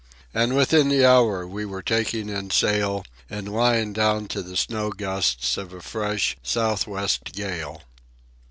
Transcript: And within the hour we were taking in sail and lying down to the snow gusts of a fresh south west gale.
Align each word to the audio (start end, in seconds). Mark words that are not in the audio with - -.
And 0.33 0.55
within 0.55 0.89
the 0.89 1.05
hour 1.05 1.45
we 1.45 1.63
were 1.63 1.83
taking 1.83 2.27
in 2.27 2.49
sail 2.49 3.05
and 3.29 3.47
lying 3.53 3.93
down 3.93 4.25
to 4.29 4.41
the 4.41 4.57
snow 4.57 4.89
gusts 4.89 5.57
of 5.57 5.73
a 5.73 5.81
fresh 5.83 6.35
south 6.41 6.87
west 6.87 7.33
gale. 7.33 7.83